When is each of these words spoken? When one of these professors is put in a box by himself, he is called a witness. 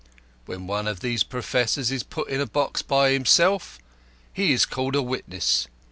When 0.47 0.65
one 0.65 0.87
of 0.87 1.01
these 1.01 1.21
professors 1.23 1.91
is 1.91 2.01
put 2.01 2.27
in 2.27 2.41
a 2.41 2.47
box 2.47 2.81
by 2.81 3.11
himself, 3.11 3.77
he 4.33 4.51
is 4.51 4.65
called 4.65 4.95
a 4.95 5.01
witness. 5.03 5.67